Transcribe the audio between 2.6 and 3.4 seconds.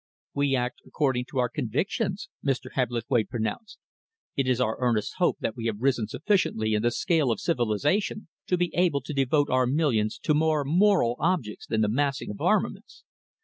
Hebblethwaite